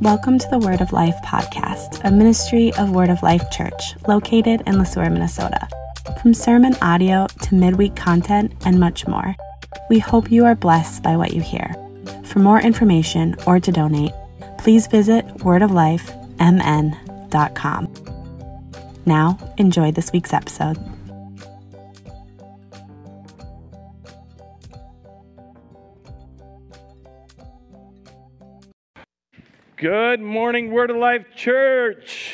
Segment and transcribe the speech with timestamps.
[0.00, 4.62] Welcome to the Word of Life podcast, a ministry of Word of Life Church located
[4.66, 5.66] in Le Sueur, Minnesota.
[6.22, 9.34] From sermon audio to midweek content and much more,
[9.90, 11.74] we hope you are blessed by what you hear.
[12.24, 14.12] For more information or to donate,
[14.58, 18.05] please visit wordoflifemn.com.
[19.06, 20.76] Now, enjoy this week's episode.
[29.76, 32.25] Good morning, Word of Life Church.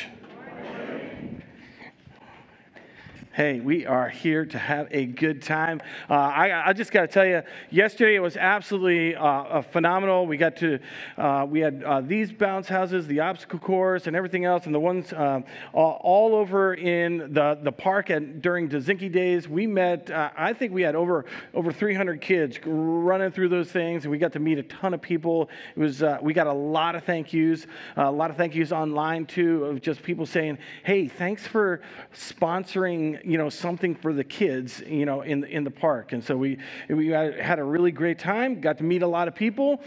[3.33, 5.81] Hey, we are here to have a good time.
[6.07, 10.27] Uh, I, I, just got to tell you, yesterday it was absolutely uh, phenomenal.
[10.27, 10.77] We got to,
[11.17, 14.79] uh, we had uh, these bounce houses, the obstacle course, and everything else, and the
[14.79, 15.41] ones uh,
[15.73, 19.49] all, all, over in the, the park at, during Dozinky days.
[19.49, 24.03] We met, uh, I think we had over over 300 kids running through those things,
[24.03, 25.49] and we got to meet a ton of people.
[25.75, 29.25] It was, we got a lot of thank yous, a lot of thank yous online
[29.25, 31.81] too, of just people saying, "Hey, thanks for
[32.15, 36.11] sponsoring." You know, something for the kids, you know, in, in the park.
[36.11, 36.57] And so we,
[36.89, 39.81] we had a really great time, got to meet a lot of people.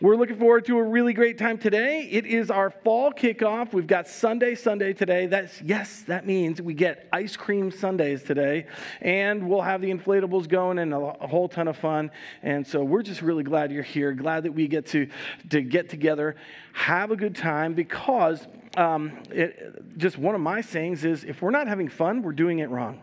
[0.00, 2.08] We're looking forward to a really great time today.
[2.10, 3.72] It is our fall kickoff.
[3.72, 5.26] We've got Sunday, Sunday today.
[5.26, 8.66] That's, yes, that means we get ice cream sundaes today.
[9.00, 12.10] And we'll have the inflatables going and a, a whole ton of fun.
[12.42, 15.08] And so we're just really glad you're here, glad that we get to,
[15.48, 16.36] to get together,
[16.74, 21.50] have a good time because um, it, just one of my sayings is if we're
[21.50, 23.00] not having fun, we're doing it wrong.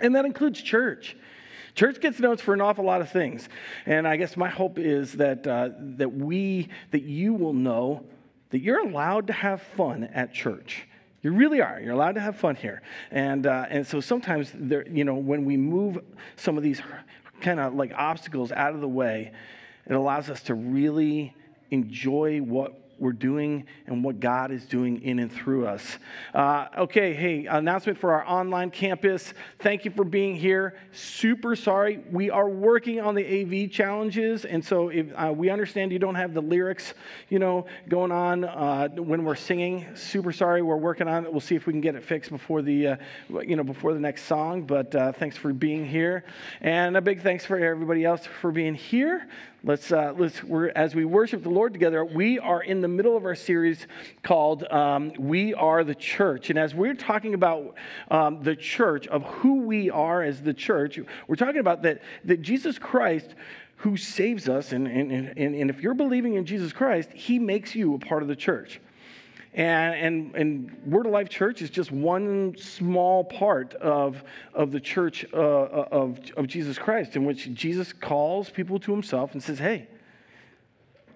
[0.00, 1.16] And that includes church.
[1.74, 3.48] Church gets notes for an awful lot of things.
[3.86, 8.04] And I guess my hope is that, uh, that we, that you will know
[8.50, 10.88] that you're allowed to have fun at church.
[11.22, 11.80] You really are.
[11.80, 12.82] You're allowed to have fun here.
[13.10, 15.98] And, uh, and so sometimes, there, you know, when we move
[16.36, 16.80] some of these
[17.40, 19.32] kind of like obstacles out of the way,
[19.86, 21.34] it allows us to really
[21.70, 25.98] enjoy what we're doing and what God is doing in and through us.
[26.34, 29.32] Uh, okay, hey, announcement for our online campus.
[29.60, 30.74] Thank you for being here.
[30.92, 32.00] Super sorry.
[32.10, 33.24] We are working on the
[33.66, 36.94] AV challenges, and so if, uh, we understand you don't have the lyrics,
[37.28, 39.86] you know, going on uh, when we're singing.
[39.94, 40.62] Super sorry.
[40.62, 41.32] We're working on it.
[41.32, 42.96] We'll see if we can get it fixed before the, uh,
[43.40, 44.62] you know, before the next song.
[44.62, 46.24] But uh, thanks for being here,
[46.60, 49.28] and a big thanks for everybody else for being here.
[49.64, 53.16] Let's, uh, let's we're, as we worship the Lord together, we are in the middle
[53.16, 53.86] of our series
[54.22, 56.50] called um, We Are the Church.
[56.50, 57.74] And as we're talking about
[58.10, 62.42] um, the church, of who we are as the church, we're talking about that, that
[62.42, 63.34] Jesus Christ,
[63.76, 67.74] who saves us, and, and, and, and if you're believing in Jesus Christ, he makes
[67.74, 68.80] you a part of the church.
[69.54, 74.22] And, and, and Word of Life Church is just one small part of,
[74.54, 78.92] of the church uh, uh, of, of Jesus Christ, in which Jesus calls people to
[78.92, 79.88] himself and says, Hey,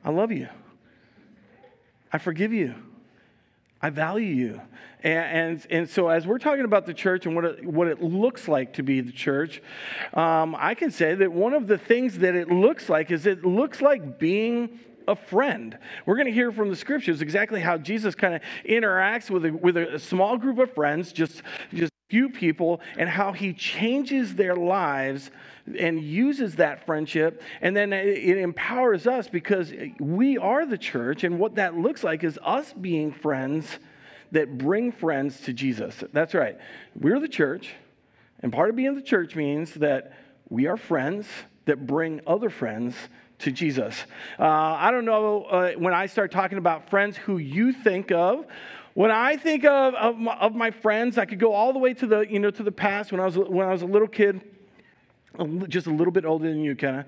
[0.05, 0.49] I love you.
[2.13, 2.75] I forgive you.
[3.81, 4.61] I value you.
[5.03, 8.01] And, and, and, so, as we're talking about the church and what it, what it
[8.01, 9.61] looks like to be the church,
[10.15, 13.45] um, I can say that one of the things that it looks like is it
[13.45, 14.79] looks like being
[15.09, 15.77] a friend.
[16.07, 19.53] We're going to hear from the scriptures exactly how Jesus kind of interacts with a,
[19.53, 21.43] with a small group of friends, just,
[21.75, 25.31] just few people, and how he changes their lives
[25.79, 27.41] and uses that friendship.
[27.63, 31.25] And then it empowers us because we are the church.
[31.25, 33.79] And what that looks like is us being friends
[34.33, 36.05] that bring friends to Jesus.
[36.13, 36.59] That's right.
[36.95, 37.73] We're the church.
[38.41, 40.13] And part of being the church means that
[40.51, 41.27] we are friends
[41.65, 42.95] that bring other friends
[43.39, 44.05] to Jesus.
[44.39, 48.45] Uh, I don't know uh, when I start talking about friends who you think of.
[48.95, 51.95] When I think of, of my, of, my, friends, I could go all the way
[51.95, 54.09] to the, you know, to the past when I was, when I was a little
[54.09, 54.43] kid,
[55.69, 57.07] just a little bit older than you, of.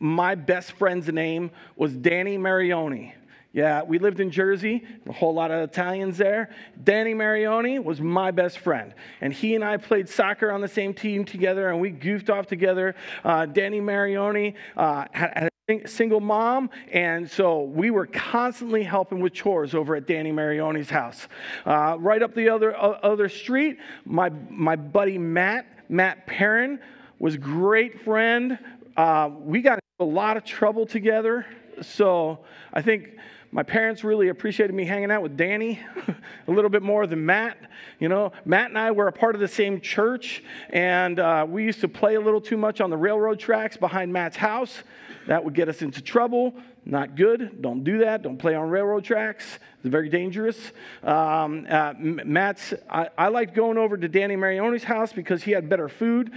[0.00, 3.12] My best friend's name was Danny Marioni.
[3.52, 6.48] Yeah, we lived in Jersey, a whole lot of Italians there.
[6.82, 8.94] Danny Marioni was my best friend.
[9.20, 12.46] And he and I played soccer on the same team together, and we goofed off
[12.46, 12.94] together.
[13.22, 15.51] Uh, Danny Marioni uh, had,
[15.86, 21.28] single mom, and so we were constantly helping with chores over at Danny Marioni's house.
[21.64, 26.78] Uh, right up the other uh, other street, my my buddy Matt Matt Perrin
[27.18, 28.58] was great friend.
[28.96, 31.46] Uh, we got a lot of trouble together,
[31.80, 32.40] so
[32.72, 33.18] I think
[33.54, 35.78] my parents really appreciated me hanging out with Danny
[36.48, 37.58] a little bit more than Matt.
[37.98, 41.62] You know, Matt and I were a part of the same church, and uh, we
[41.62, 44.82] used to play a little too much on the railroad tracks behind Matt's house.
[45.26, 46.54] That would get us into trouble.
[46.84, 47.62] Not good.
[47.62, 48.22] Don't do that.
[48.22, 49.58] Don't play on railroad tracks.
[49.78, 50.58] It's very dangerous.
[51.02, 55.68] Um, uh, Matt's, I, I liked going over to Danny Marioni's house because he had
[55.68, 56.32] better food.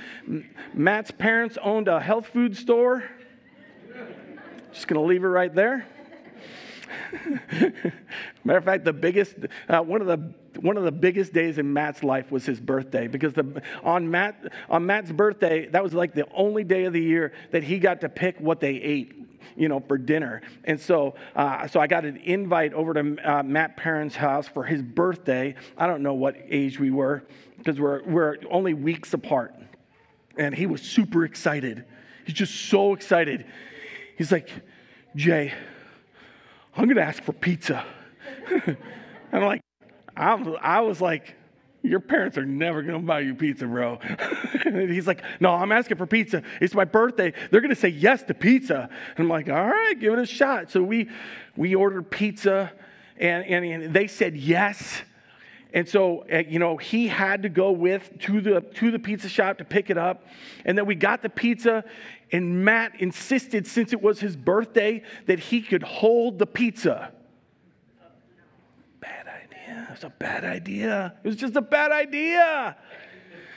[0.74, 3.04] Matt's parents owned a health food store.
[4.72, 5.88] Just going to leave it right there.
[8.44, 9.36] Matter of fact, the biggest,
[9.70, 13.08] uh, one of the one of the biggest days in Matt's life was his birthday
[13.08, 17.02] because the, on Matt on Matt's birthday, that was like the only day of the
[17.02, 19.14] year that he got to pick what they ate
[19.56, 20.42] you know, for dinner.
[20.64, 24.64] And so, uh, so I got an invite over to uh, Matt Parent's house for
[24.64, 25.56] his birthday.
[25.78, 27.24] I don't know what age we were
[27.58, 29.54] because we're, we're only weeks apart.
[30.38, 31.86] And he was super excited.
[32.26, 33.46] He's just so excited.
[34.18, 34.50] He's like,
[35.16, 35.54] Jay,
[36.76, 37.86] I'm going to ask for pizza.
[39.32, 39.62] I'm like,
[40.16, 41.36] I, I was like,
[41.82, 44.00] your parents are never going to buy you pizza, bro.
[44.64, 46.42] he's like, No, I'm asking for pizza.
[46.60, 47.32] It's my birthday.
[47.52, 48.90] They're going to say yes to pizza.
[49.16, 50.72] And I'm like, All right, give it a shot.
[50.72, 51.10] So we,
[51.56, 52.72] we ordered pizza,
[53.18, 55.04] and, and, and they said yes.
[55.76, 59.28] And so, uh, you know, he had to go with to the, to the pizza
[59.28, 60.26] shop to pick it up.
[60.64, 61.84] And then we got the pizza,
[62.32, 67.12] and Matt insisted, since it was his birthday, that he could hold the pizza.
[69.02, 69.90] Bad idea.
[69.92, 71.14] It's a bad idea.
[71.22, 72.78] It was just a bad idea.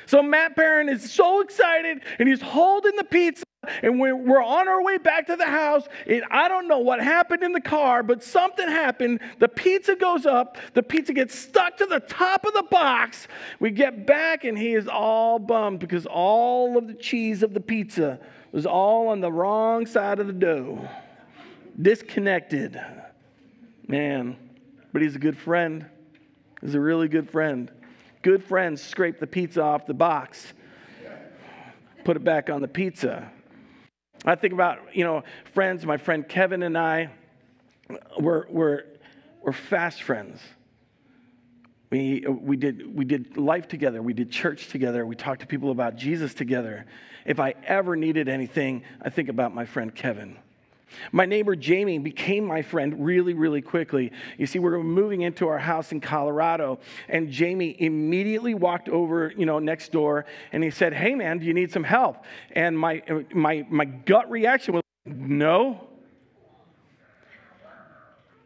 [0.06, 3.44] So Matt Parent is so excited and he's holding the pizza
[3.82, 5.86] and we're, on our way back to the house.
[6.06, 9.20] And I don't know what happened in the car, but something happened.
[9.38, 13.28] The pizza goes up, the pizza gets stuck to the top of the box.
[13.60, 17.60] We get back and he is all bummed because all of the cheese of the
[17.60, 18.20] pizza
[18.52, 20.88] was all on the wrong side of the dough.
[21.80, 22.80] Disconnected.
[23.86, 24.36] Man,
[24.92, 25.86] but he's a good friend.
[26.60, 27.70] He's a really good friend.
[28.22, 30.52] Good friends scrape the pizza off the box,
[32.04, 33.30] put it back on the pizza.
[34.24, 35.22] I think about, you know,
[35.54, 37.10] friends, my friend Kevin and I,
[38.18, 38.84] we're, we're,
[39.42, 40.40] we're fast friends.
[41.90, 44.02] We, we, did, we did life together.
[44.02, 45.06] We did church together.
[45.06, 46.84] We talked to people about Jesus together.
[47.24, 50.36] If I ever needed anything, I think about my friend Kevin.
[51.12, 54.12] My neighbor Jamie became my friend really, really quickly.
[54.36, 59.32] You see, we were moving into our house in Colorado, and Jamie immediately walked over,
[59.36, 62.78] you know, next door, and he said, "Hey, man, do you need some help?" And
[62.78, 63.02] my
[63.32, 65.88] my my gut reaction was, "No."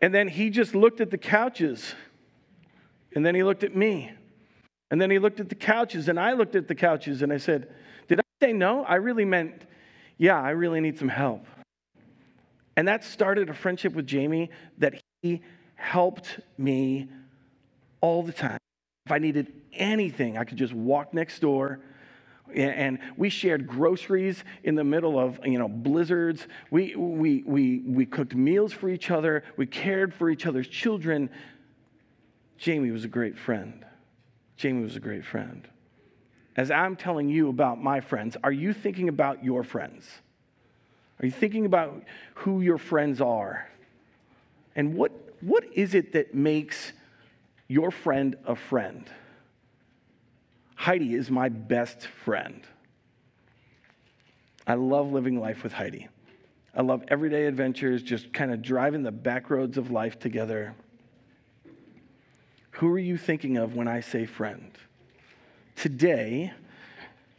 [0.00, 1.94] And then he just looked at the couches,
[3.14, 4.10] and then he looked at me,
[4.90, 7.36] and then he looked at the couches, and I looked at the couches, and I
[7.36, 7.72] said,
[8.08, 8.82] "Did I say no?
[8.84, 9.64] I really meant,
[10.18, 11.46] yeah, I really need some help."
[12.76, 15.42] And that started a friendship with Jamie that he
[15.74, 17.08] helped me
[18.00, 18.58] all the time.
[19.06, 21.80] If I needed anything, I could just walk next door.
[22.54, 26.46] And we shared groceries in the middle of you know blizzards.
[26.70, 29.42] We, we, we, we cooked meals for each other.
[29.56, 31.30] We cared for each other's children.
[32.58, 33.84] Jamie was a great friend.
[34.56, 35.66] Jamie was a great friend.
[36.56, 40.06] As I'm telling you about my friends, are you thinking about your friends?
[41.22, 42.02] Are you thinking about
[42.34, 43.68] who your friends are?
[44.74, 46.92] And what, what is it that makes
[47.68, 49.08] your friend a friend?
[50.74, 52.62] Heidi is my best friend.
[54.66, 56.08] I love living life with Heidi.
[56.74, 60.74] I love everyday adventures, just kind of driving the back roads of life together.
[62.72, 64.72] Who are you thinking of when I say friend?
[65.76, 66.52] Today,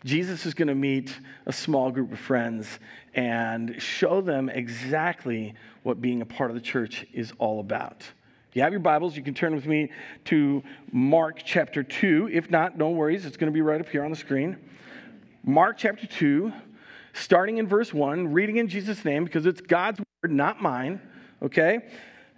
[0.05, 2.67] Jesus is going to meet a small group of friends
[3.13, 8.01] and show them exactly what being a part of the church is all about.
[8.49, 9.91] If you have your Bibles, you can turn with me
[10.25, 12.29] to Mark chapter 2.
[12.31, 14.57] If not, no worries, it's going to be right up here on the screen.
[15.45, 16.51] Mark chapter 2,
[17.13, 21.01] starting in verse 1, reading in Jesus' name because it's God's word, not mine,
[21.41, 21.79] okay?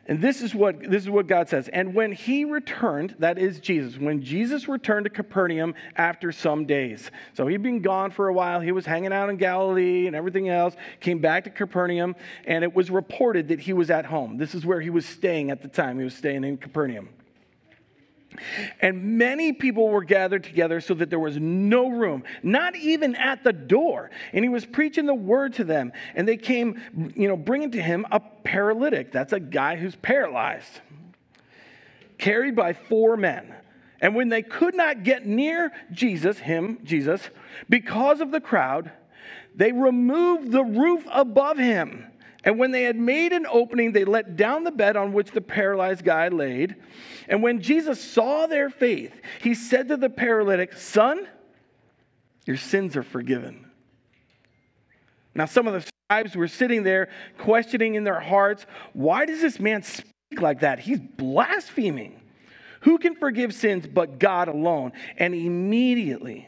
[0.08, 1.68] And this is what this is what God says.
[1.68, 7.10] And when he returned, that is Jesus, when Jesus returned to Capernaum after some days.
[7.34, 8.60] So he'd been gone for a while.
[8.60, 12.76] He was hanging out in Galilee and everything else, came back to Capernaum, and it
[12.76, 14.38] was reported that he was at home.
[14.38, 15.98] This is where he was staying at the time.
[15.98, 17.10] He was staying in Capernaum.
[18.82, 23.44] And many people were gathered together so that there was no room, not even at
[23.44, 24.10] the door.
[24.34, 25.92] And he was preaching the word to them.
[26.16, 26.80] And they came,
[27.16, 29.12] you know, bringing to him a paralytic.
[29.12, 30.82] That's a guy who's paralyzed,
[32.18, 33.54] carried by four men.
[34.02, 37.22] And when they could not get near Jesus, him, Jesus,
[37.70, 38.92] because of the crowd,
[39.56, 42.06] they removed the roof above him.
[42.46, 45.42] And when they had made an opening, they let down the bed on which the
[45.42, 46.76] paralyzed guy laid.
[47.28, 51.28] And when Jesus saw their faith, he said to the paralytic, Son,
[52.46, 53.66] your sins are forgiven.
[55.34, 57.10] Now, some of the scribes were sitting there
[57.40, 60.80] questioning in their hearts, why does this man speak like that?
[60.80, 62.22] He's blaspheming.
[62.82, 64.92] Who can forgive sins but God alone?
[65.18, 66.48] And immediately,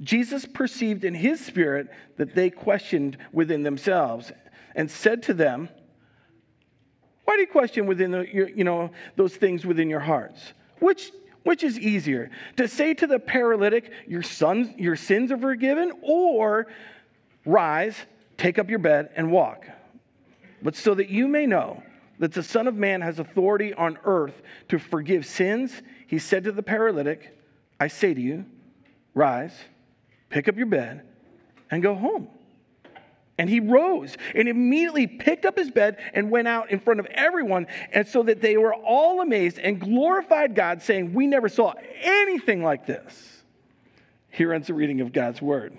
[0.00, 1.88] Jesus perceived in his spirit
[2.18, 4.30] that they questioned within themselves
[4.74, 5.68] and said to them,
[7.24, 10.52] Why do you question within the, your, you know, those things within your hearts?
[10.80, 11.12] Which,
[11.42, 16.66] which is easier, to say to the paralytic, your, sons, your sins are forgiven, or
[17.44, 17.96] rise,
[18.36, 19.66] take up your bed, and walk?
[20.62, 21.82] But so that you may know
[22.18, 26.52] that the Son of Man has authority on earth to forgive sins, he said to
[26.52, 27.36] the paralytic,
[27.78, 28.46] I say to you,
[29.14, 29.52] rise
[30.34, 31.02] pick up your bed,
[31.70, 32.26] and go home.
[33.36, 37.06] And he rose and immediately picked up his bed and went out in front of
[37.06, 37.66] everyone.
[37.92, 42.62] And so that they were all amazed and glorified God, saying, We never saw anything
[42.62, 43.42] like this.
[44.30, 45.76] Here ends the reading of God's word.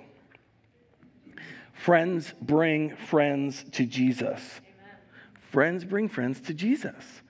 [1.74, 4.42] Friends bring friends to Jesus.
[4.60, 4.98] Amen.
[5.52, 7.22] Friends bring friends to Jesus.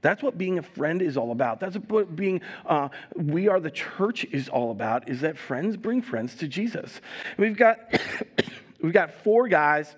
[0.00, 1.60] That's what being a friend is all about.
[1.60, 5.08] That's what being uh, we are the church is all about.
[5.08, 7.00] Is that friends bring friends to Jesus?
[7.38, 7.78] We've got
[8.84, 9.94] we've got four guys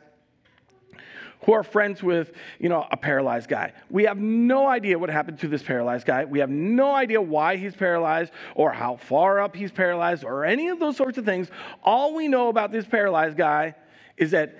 [1.44, 3.72] who are friends with, you know, a paralyzed guy.
[3.90, 6.24] We have no idea what happened to this paralyzed guy.
[6.24, 10.68] We have no idea why he's paralyzed or how far up he's paralyzed or any
[10.68, 11.48] of those sorts of things.
[11.82, 13.74] All we know about this paralyzed guy
[14.16, 14.56] is that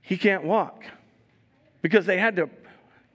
[0.00, 0.84] he can't walk
[1.82, 2.48] because they had to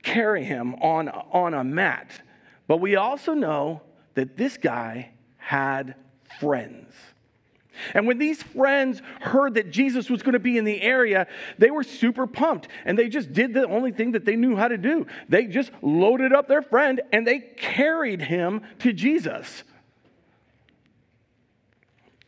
[0.04, 2.22] carry him on, on a mat.
[2.68, 3.82] But we also know
[4.16, 5.96] that this guy had
[6.40, 6.94] friends.
[7.94, 11.72] And when these friends heard that Jesus was going to be in the area, they
[11.72, 12.68] were super pumped.
[12.86, 15.08] And they just did the only thing that they knew how to do.
[15.28, 19.64] They just loaded up their friend and they carried him to Jesus.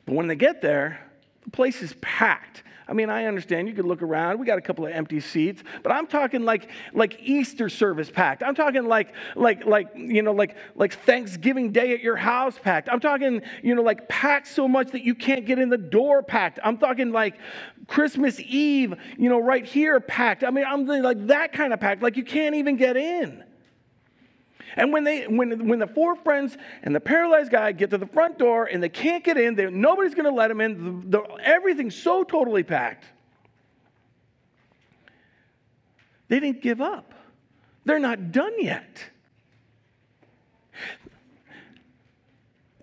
[0.05, 1.08] But when they get there,
[1.43, 2.63] the place is packed.
[2.91, 4.38] I mean, I understand you could look around.
[4.38, 8.43] We got a couple of empty seats, but I'm talking like like Easter service packed.
[8.43, 12.89] I'm talking like like like you know like like Thanksgiving Day at your house packed.
[12.89, 16.21] I'm talking you know like packed so much that you can't get in the door
[16.21, 16.60] packed.
[16.65, 17.36] I'm talking like
[17.88, 20.43] Christmas Eve, you know, right here packed.
[20.43, 22.03] I mean, I'm like that kind of packed.
[22.03, 23.41] Like you can't even get in.
[24.75, 28.08] And when, they, when, when the four friends and the paralyzed guy get to the
[28.08, 31.10] front door and they can't get in, nobody's going to let them in.
[31.10, 33.06] The, the, everything's so totally packed.
[36.30, 37.13] They didn't give up.
[37.84, 39.11] They're not done yet.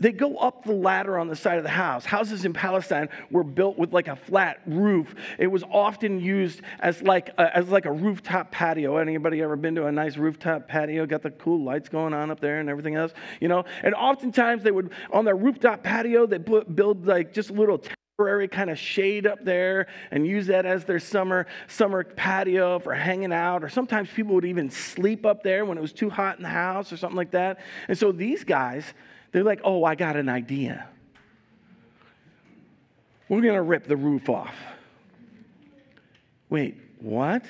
[0.01, 2.05] They go up the ladder on the side of the house.
[2.05, 5.15] Houses in Palestine were built with like a flat roof.
[5.39, 8.97] It was often used as like a, as like a rooftop patio.
[8.97, 11.07] Anybody ever been to a nice rooftop patio?
[11.07, 13.65] Got the cool lights going on up there and everything else, you know?
[13.83, 17.79] And oftentimes they would on their rooftop patio they put, build like just a little
[17.79, 22.93] temporary kind of shade up there and use that as their summer summer patio for
[22.93, 26.37] hanging out or sometimes people would even sleep up there when it was too hot
[26.37, 27.61] in the house or something like that.
[27.87, 28.93] And so these guys
[29.33, 30.89] they're like, oh, I got an idea.
[33.29, 34.55] We're going to rip the roof off.
[36.49, 37.45] Wait, what?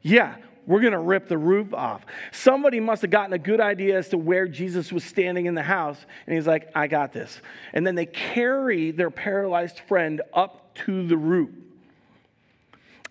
[0.00, 2.06] Yeah, we're going to rip the roof off.
[2.32, 5.62] Somebody must have gotten a good idea as to where Jesus was standing in the
[5.62, 7.40] house, and he's like, I got this.
[7.72, 11.50] And then they carry their paralyzed friend up to the roof.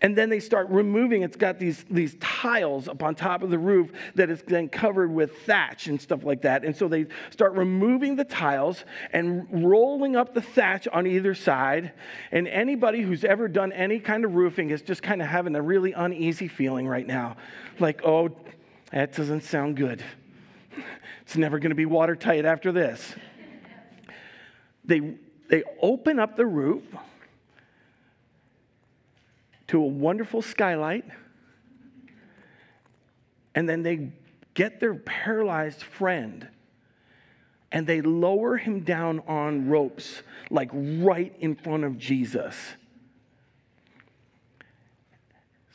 [0.02, 3.58] And then they start removing, it's got these, these tiles up on top of the
[3.58, 6.64] roof that is then covered with thatch and stuff like that.
[6.64, 11.94] And so they start removing the tiles and rolling up the thatch on either side.
[12.32, 15.62] And anybody who's ever done any kind of roofing is just kind of having a
[15.62, 17.38] really uneasy feeling right now.
[17.80, 18.30] Like, oh,
[18.92, 20.04] that doesn't sound good.
[21.24, 23.16] It's never going to be watertight after this.
[24.86, 25.16] They,
[25.50, 26.84] they open up the roof
[29.68, 31.06] to a wonderful skylight,
[33.54, 34.12] and then they
[34.54, 36.48] get their paralyzed friend
[37.72, 42.56] and they lower him down on ropes, like right in front of Jesus.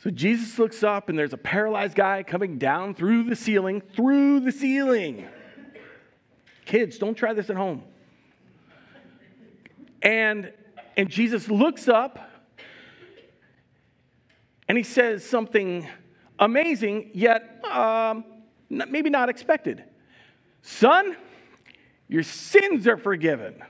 [0.03, 4.41] So Jesus looks up, and there's a paralyzed guy coming down through the ceiling, through
[4.41, 5.27] the ceiling.
[6.65, 7.83] Kids, don't try this at home.
[10.01, 10.51] And,
[10.97, 12.29] and Jesus looks up
[14.67, 15.87] and he says something
[16.39, 18.23] amazing, yet um,
[18.69, 19.83] maybe not expected.
[20.61, 21.15] Son,
[22.07, 23.61] your sins are forgiven.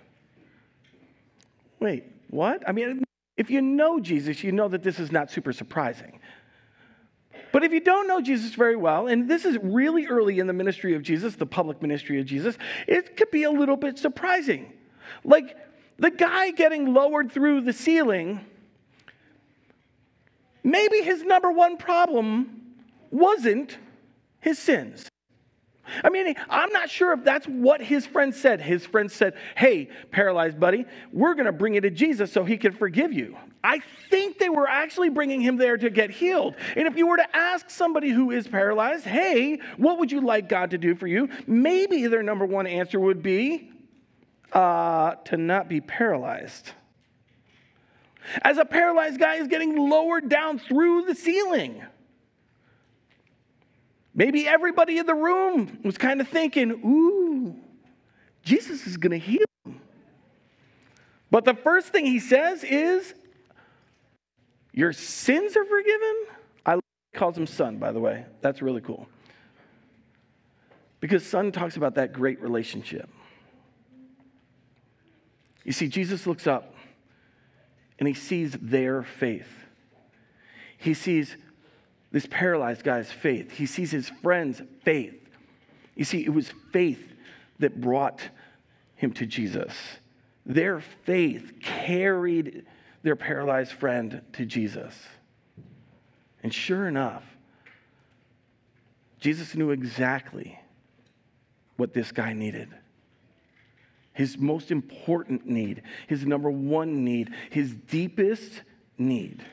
[1.80, 2.68] Wait, what?
[2.68, 3.04] I mean,
[3.38, 6.20] if you know Jesus, you know that this is not super surprising.
[7.52, 10.54] But if you don't know Jesus very well, and this is really early in the
[10.54, 12.58] ministry of Jesus, the public ministry of Jesus,
[12.88, 14.74] it could be a little bit surprising.
[15.24, 15.56] Like
[15.98, 18.42] the guy getting lowered through the ceiling
[20.64, 22.62] maybe his number one problem
[23.12, 23.78] wasn't
[24.40, 25.10] his sins.
[26.04, 28.62] I mean, I'm not sure if that's what his friend said.
[28.62, 32.58] His friend said, Hey, paralyzed buddy, we're going to bring you to Jesus so he
[32.58, 33.38] can forgive you.
[33.64, 33.80] I
[34.10, 36.56] think they were actually bringing him there to get healed.
[36.76, 40.48] And if you were to ask somebody who is paralyzed, Hey, what would you like
[40.48, 41.30] God to do for you?
[41.48, 43.70] Maybe their number one answer would be
[44.54, 46.72] uh, to not be paralyzed.
[48.42, 51.84] As a paralyzed guy is getting lowered down through the ceiling.
[54.16, 57.56] Maybe everybody in the room was kind of thinking, ooh,
[58.44, 59.80] Jesus is going to heal him.
[61.32, 63.14] But the first thing he says is,
[64.72, 66.26] Your sins are forgiven?
[66.66, 66.80] I
[67.16, 68.26] calls him son, by the way.
[68.42, 69.08] That's really cool.
[71.00, 73.10] Because son talks about that great relationship.
[75.64, 76.73] You see, Jesus looks up
[78.04, 79.48] and he sees their faith.
[80.78, 81.38] He sees
[82.12, 83.52] this paralyzed guy's faith.
[83.52, 85.30] He sees his friend's faith.
[85.96, 87.02] You see, it was faith
[87.60, 88.20] that brought
[88.98, 89.74] him to Jesus.
[90.46, 92.66] Their faith carried
[93.04, 94.94] their paralyzed friend to Jesus.
[96.44, 97.24] And sure enough,
[99.22, 100.60] Jesus knew exactly
[101.78, 102.68] what this guy needed.
[104.14, 108.62] His most important need, his number one need, his deepest
[108.98, 109.44] need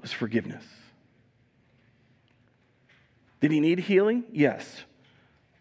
[0.00, 0.64] was forgiveness.
[3.40, 4.24] Did he need healing?
[4.32, 4.82] Yes.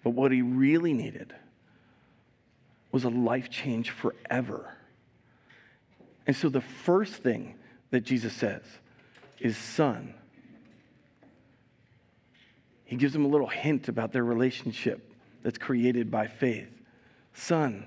[0.04, 1.34] But what he really needed
[2.92, 4.74] was a life change forever.
[6.26, 7.56] And so the first thing
[7.92, 8.62] that Jesus says
[9.40, 10.14] is, Son.
[12.86, 15.12] He gives him a little hint about their relationship
[15.44, 16.70] that's created by faith.
[17.36, 17.86] Son,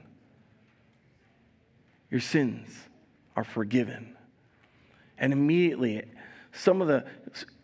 [2.11, 2.71] your sins
[3.35, 4.14] are forgiven.
[5.17, 6.05] And immediately,
[6.52, 7.05] some of the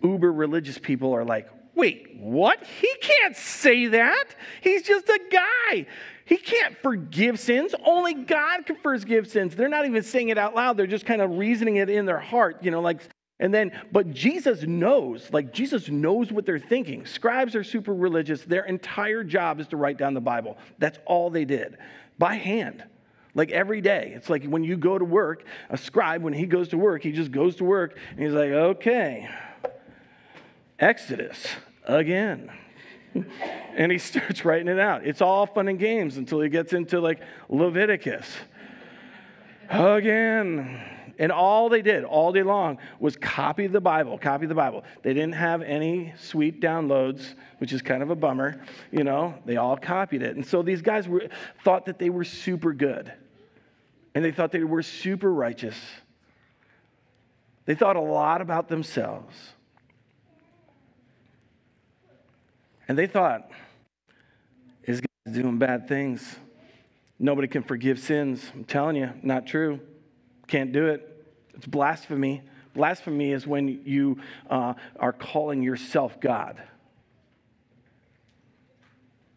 [0.03, 2.63] uber religious people are like, Wait, what?
[2.65, 4.27] He can't say that.
[4.61, 5.87] He's just a guy.
[6.25, 7.75] He can't forgive sins.
[7.85, 9.57] Only God can forgive sins.
[9.57, 10.77] They're not even saying it out loud.
[10.77, 13.03] They're just kind of reasoning it in their heart, you know, like,
[13.45, 17.05] and then, but Jesus knows, like, Jesus knows what they're thinking.
[17.05, 18.41] Scribes are super religious.
[18.41, 20.57] Their entire job is to write down the Bible.
[20.79, 21.77] That's all they did
[22.19, 22.83] by hand.
[23.35, 24.15] Like every day.
[24.17, 27.13] It's like when you go to work, a scribe, when he goes to work, he
[27.13, 29.29] just goes to work and he's like, okay,
[30.79, 31.47] Exodus
[31.85, 32.51] again.
[33.77, 35.05] and he starts writing it out.
[35.05, 38.27] It's all fun and games until he gets into like Leviticus.
[39.69, 40.94] Again.
[41.19, 44.85] And all they did all day long was copy the Bible, copy the Bible.
[45.03, 48.61] They didn't have any sweet downloads, which is kind of a bummer.
[48.91, 50.37] You know, they all copied it.
[50.37, 51.29] And so these guys were,
[51.63, 53.13] thought that they were super good.
[54.15, 55.77] And they thought they were super righteous.
[57.67, 59.35] They thought a lot about themselves.
[62.87, 63.51] And they thought,
[64.83, 66.37] is God doing bad things?
[67.19, 68.51] Nobody can forgive sins.
[68.53, 69.81] I'm telling you, not true.
[70.47, 71.27] Can't do it.
[71.55, 72.43] It's blasphemy.
[72.75, 74.19] Blasphemy is when you
[74.51, 76.61] uh, are calling yourself God.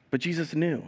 [0.09, 0.83] But Jesus knew.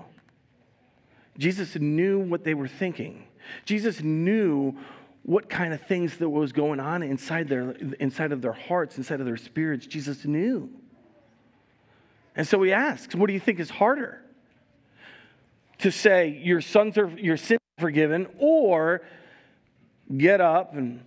[1.37, 3.25] Jesus knew what they were thinking.
[3.65, 4.77] Jesus knew
[5.23, 9.19] what kind of things that was going on inside, their, inside of their hearts, inside
[9.19, 9.85] of their spirits.
[9.85, 10.69] Jesus knew.
[12.35, 14.21] And so he asks, What do you think is harder?
[15.79, 19.01] To say, Your sons are, your sins are forgiven, or
[20.17, 21.01] get up and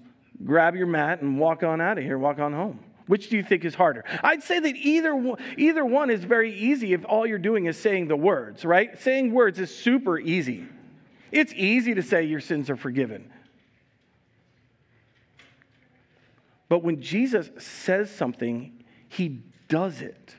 [0.45, 2.81] grab your mat and walk on out of here, walk on home?
[3.07, 4.05] Which do you think is harder?
[4.23, 7.77] I'd say that either one, either one is very easy if all you're doing is
[7.77, 8.99] saying the words, right?
[8.99, 10.67] Saying words is super easy.
[11.31, 13.31] It's easy to say your sins are forgiven.
[16.69, 20.37] But when Jesus says something, he does it.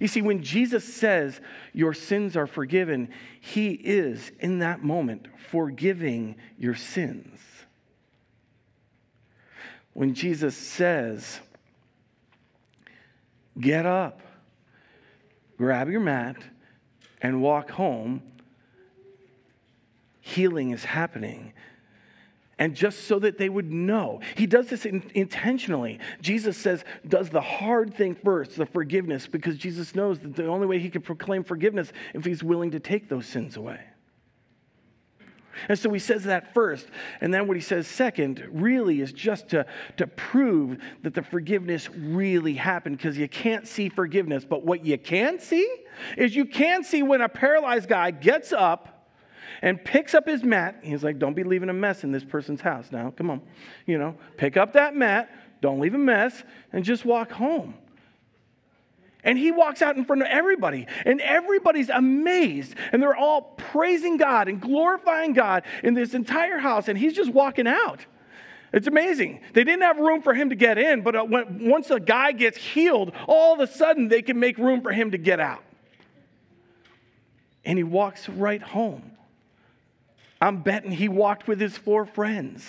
[0.00, 1.40] You see, when Jesus says
[1.72, 3.08] your sins are forgiven,
[3.40, 7.40] he is in that moment forgiving your sins.
[9.92, 11.40] When Jesus says,
[13.60, 14.20] get up,
[15.58, 16.36] grab your mat,
[17.20, 18.22] and walk home,
[20.20, 21.52] healing is happening
[22.62, 24.20] and just so that they would know.
[24.36, 25.98] He does this in, intentionally.
[26.20, 30.68] Jesus says, does the hard thing first, the forgiveness, because Jesus knows that the only
[30.68, 33.80] way he can proclaim forgiveness if he's willing to take those sins away.
[35.68, 36.86] And so he says that first.
[37.20, 41.88] And then what he says second really is just to, to prove that the forgiveness
[41.90, 44.44] really happened because you can't see forgiveness.
[44.44, 45.68] But what you can see
[46.16, 49.10] is you can see when a paralyzed guy gets up
[49.62, 50.80] and picks up his mat.
[50.82, 53.10] He's like, Don't be leaving a mess in this person's house now.
[53.10, 53.40] Come on.
[53.86, 57.74] You know, pick up that mat, don't leave a mess, and just walk home.
[59.24, 64.16] And he walks out in front of everybody, and everybody's amazed, and they're all praising
[64.16, 68.04] God and glorifying God in this entire house, and he's just walking out.
[68.72, 69.40] It's amazing.
[69.52, 72.32] They didn't have room for him to get in, but uh, when, once a guy
[72.32, 75.62] gets healed, all of a sudden they can make room for him to get out.
[77.64, 79.12] And he walks right home.
[80.40, 82.66] I'm betting he walked with his four friends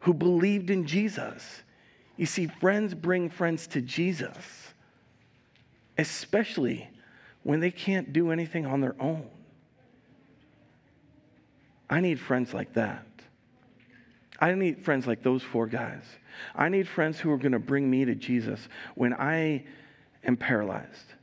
[0.00, 1.62] who believed in Jesus.
[2.16, 4.65] You see, friends bring friends to Jesus,
[5.98, 6.88] especially
[7.42, 9.28] when they can't do anything on their own.
[11.88, 13.06] I need friends like that.
[14.40, 16.02] I need friends like those four guys.
[16.54, 19.64] I need friends who are going to bring me to Jesus when I
[20.24, 21.14] am paralyzed.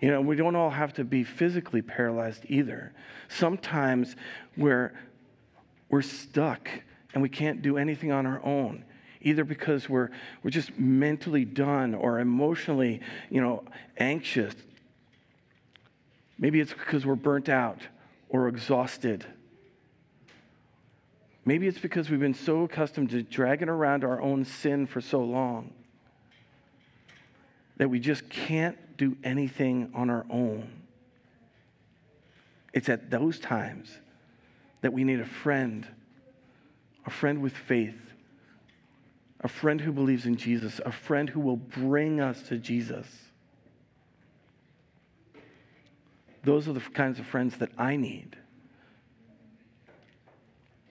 [0.00, 2.92] You know, we don't all have to be physically paralyzed either.
[3.28, 4.16] Sometimes
[4.56, 4.94] we're,
[5.90, 6.68] we're stuck
[7.12, 8.84] and we can't do anything on our own,
[9.20, 10.10] either because we're,
[10.42, 13.64] we're just mentally done or emotionally, you know,
[13.98, 14.54] anxious.
[16.38, 17.80] Maybe it's because we're burnt out
[18.28, 19.26] or exhausted.
[21.44, 25.20] Maybe it's because we've been so accustomed to dragging around our own sin for so
[25.20, 25.72] long
[27.76, 30.70] that we just can't do anything on our own.
[32.72, 33.90] It's at those times
[34.82, 35.86] that we need a friend,
[37.06, 37.98] a friend with faith,
[39.42, 43.06] a friend who believes in Jesus, a friend who will bring us to Jesus.
[46.44, 48.36] Those are the kinds of friends that I need.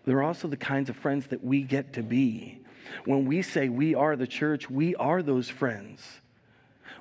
[0.05, 2.59] They're also the kinds of friends that we get to be.
[3.05, 6.01] When we say we are the church, we are those friends.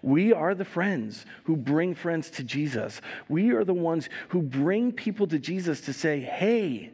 [0.02, 3.00] We are the friends who bring friends to Jesus.
[3.28, 6.92] We are the ones who bring people to Jesus to say, hey,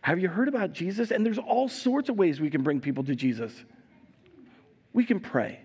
[0.00, 1.10] have you heard about Jesus?
[1.10, 3.52] And there's all sorts of ways we can bring people to Jesus.
[4.92, 5.60] We can pray.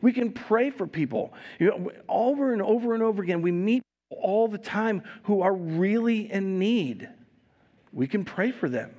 [0.00, 1.32] We can pray for people.
[1.58, 5.54] You know, over and over and over again, we meet all the time who are
[5.54, 7.08] really in need.
[7.92, 8.94] We can pray for them.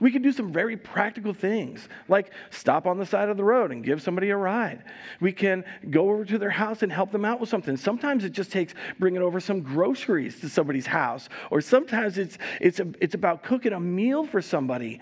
[0.00, 3.72] We can do some very practical things, like stop on the side of the road
[3.72, 4.84] and give somebody a ride.
[5.20, 7.76] We can go over to their house and help them out with something.
[7.76, 12.80] Sometimes it just takes bringing over some groceries to somebody's house, or sometimes it's, it's,
[12.80, 15.00] a, it's about cooking a meal for somebody.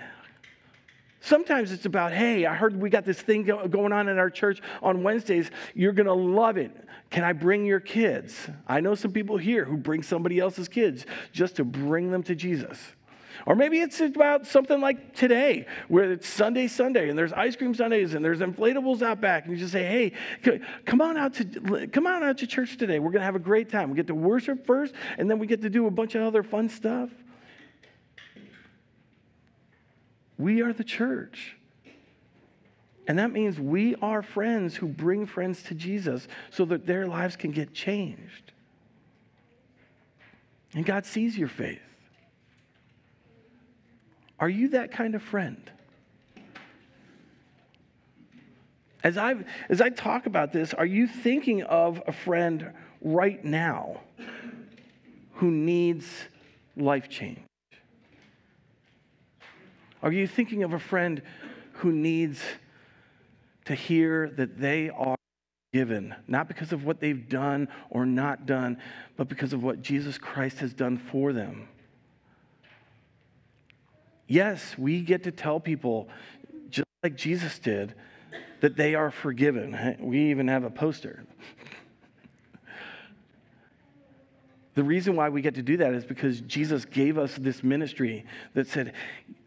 [1.23, 4.63] Sometimes it's about, hey, I heard we got this thing going on in our church
[4.83, 5.51] on Wednesdays.
[5.75, 6.75] You're going to love it.
[7.11, 8.49] Can I bring your kids?
[8.67, 12.35] I know some people here who bring somebody else's kids just to bring them to
[12.35, 12.79] Jesus.
[13.47, 17.75] Or maybe it's about something like today, where it's Sunday, Sunday, and there's ice cream
[17.75, 21.89] sundaes, and there's inflatables out back, and you just say, "Hey, come on out to
[21.89, 22.99] come on out to church today.
[22.99, 23.91] We're to have a great time.
[23.91, 26.43] We get to worship first, and then we get to do a bunch of other
[26.43, 27.11] fun stuff."
[30.39, 31.57] We are the church.
[33.07, 37.37] And that means we are friends who bring friends to Jesus so that their lives
[37.37, 38.53] can get changed.
[40.75, 41.90] And God sees your faith.
[44.41, 45.71] Are you that kind of friend?
[49.05, 49.35] As, i
[49.69, 52.73] as I talk about this, are you thinking of a friend
[53.03, 54.01] right now
[55.35, 56.07] who needs
[56.77, 57.39] life change?
[60.03, 61.23] Are you thinking of a friend
[61.75, 62.41] who needs
[63.67, 65.17] to hear that they are
[65.73, 68.79] given, not because of what they've done or not done,
[69.17, 71.69] but because of what Jesus Christ has done for them?
[74.31, 76.09] Yes, we get to tell people,
[76.71, 77.97] just like Jesus did,
[78.61, 79.97] that they are forgiven.
[79.99, 81.25] We even have a poster.
[84.75, 88.25] The reason why we get to do that is because Jesus gave us this ministry
[88.55, 88.93] that said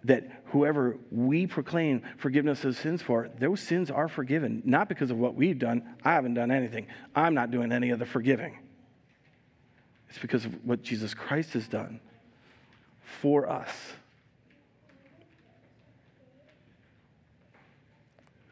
[0.04, 4.62] that whoever we proclaim forgiveness of sins for, those sins are forgiven.
[4.66, 5.96] Not because of what we've done.
[6.04, 6.88] I haven't done anything.
[7.16, 8.58] I'm not doing any of the forgiving.
[10.10, 12.02] It's because of what Jesus Christ has done
[13.22, 13.72] for us.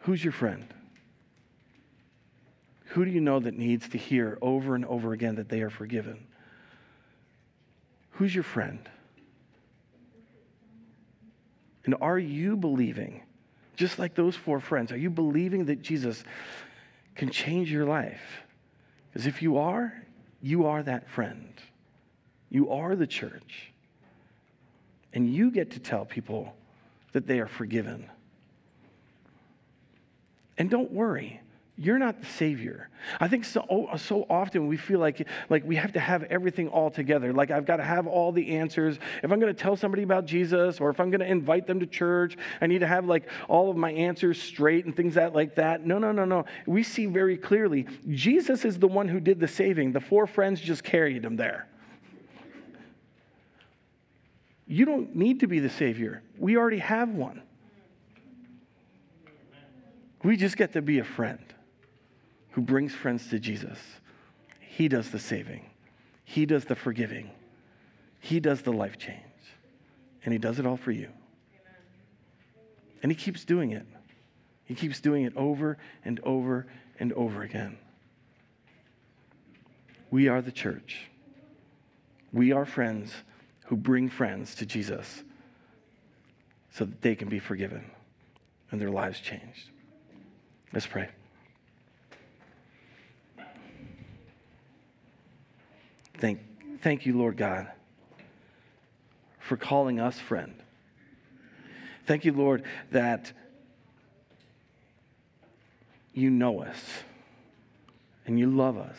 [0.01, 0.65] Who's your friend?
[2.85, 5.69] Who do you know that needs to hear over and over again that they are
[5.69, 6.27] forgiven?
[8.11, 8.79] Who's your friend?
[11.85, 13.23] And are you believing,
[13.75, 16.23] just like those four friends, are you believing that Jesus
[17.15, 18.21] can change your life?
[19.11, 19.93] Because if you are,
[20.41, 21.53] you are that friend.
[22.49, 23.71] You are the church.
[25.13, 26.53] And you get to tell people
[27.13, 28.09] that they are forgiven.
[30.57, 31.41] And don't worry,
[31.77, 32.89] you're not the Savior.
[33.19, 36.67] I think so, oh, so often we feel like, like we have to have everything
[36.67, 37.33] all together.
[37.33, 38.99] Like I've got to have all the answers.
[39.23, 41.79] If I'm going to tell somebody about Jesus or if I'm going to invite them
[41.79, 45.33] to church, I need to have like all of my answers straight and things that
[45.33, 45.83] like that.
[45.85, 46.45] No, no, no, no.
[46.67, 49.93] We see very clearly Jesus is the one who did the saving.
[49.93, 51.67] The four friends just carried him there.
[54.67, 56.21] You don't need to be the Savior.
[56.37, 57.41] We already have one.
[60.23, 61.41] We just get to be a friend
[62.51, 63.79] who brings friends to Jesus.
[64.59, 65.69] He does the saving,
[66.23, 67.31] He does the forgiving,
[68.19, 69.17] He does the life change.
[70.23, 71.09] And He does it all for you.
[73.01, 73.85] And He keeps doing it.
[74.65, 76.67] He keeps doing it over and over
[76.99, 77.77] and over again.
[80.11, 81.09] We are the church.
[82.31, 83.13] We are friends
[83.65, 85.23] who bring friends to Jesus
[86.69, 87.89] so that they can be forgiven
[88.69, 89.70] and their lives changed.
[90.73, 91.09] Let's pray.
[96.17, 96.39] Thank,
[96.81, 97.67] thank you, Lord God,
[99.39, 100.53] for calling us friend.
[102.05, 103.31] Thank you, Lord, that
[106.13, 106.79] you know us
[108.25, 108.97] and you love us.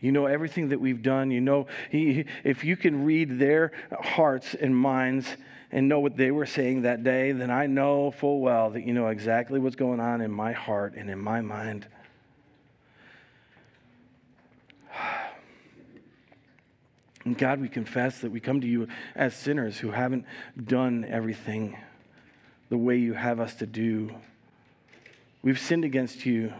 [0.00, 1.30] You know everything that we've done.
[1.30, 5.26] You know, if you can read their hearts and minds
[5.70, 8.92] and know what they were saying that day, then I know full well that you
[8.92, 11.86] know exactly what's going on in my heart and in my mind.
[17.24, 20.24] And God, we confess that we come to you as sinners who haven't
[20.64, 21.76] done everything
[22.70, 24.14] the way you have us to do.
[25.42, 26.54] We've sinned against you,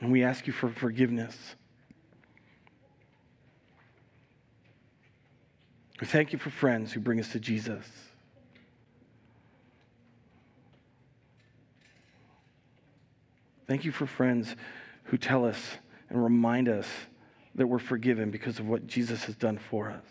[0.00, 1.54] and we ask you for forgiveness.
[6.04, 7.86] We thank you for friends who bring us to Jesus.
[13.66, 14.54] Thank you for friends
[15.04, 15.78] who tell us
[16.10, 16.86] and remind us
[17.54, 20.04] that we're forgiven because of what Jesus has done for us.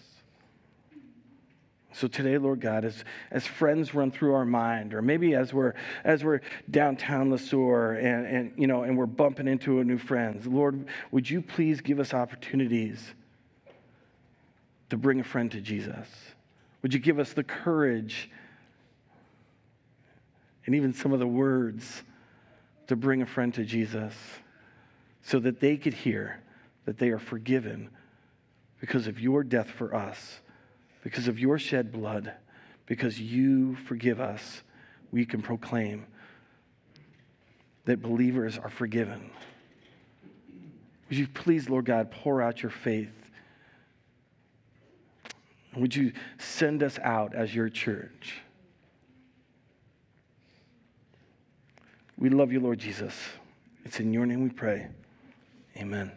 [1.92, 5.76] So today, Lord God, as, as friends run through our mind, or maybe as we're
[6.04, 10.00] as we're downtown Le Sueur and, and you know and we're bumping into a new
[10.00, 13.14] friends, Lord, would you please give us opportunities
[14.89, 16.08] to bring a friend to Jesus?
[16.82, 18.30] Would you give us the courage
[20.65, 22.04] and even some of the words
[22.88, 24.13] to bring a friend to Jesus
[25.22, 26.41] so that they could hear
[26.86, 27.89] that they are forgiven
[28.80, 30.41] because of your death for us,
[31.04, 32.34] because of your shed blood,
[32.86, 34.63] because you forgive us,
[35.12, 36.06] we can proclaim
[37.86, 39.30] that believers are forgiven.
[41.10, 43.23] Would you please, Lord God, pour out your faith?
[45.76, 48.42] Would you send us out as your church?
[52.18, 53.16] We love you, Lord Jesus.
[53.84, 54.88] It's in your name we pray.
[55.78, 56.12] Amen.